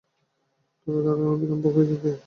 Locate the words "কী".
2.01-2.11